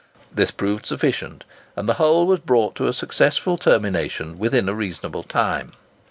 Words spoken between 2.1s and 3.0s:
was brought to a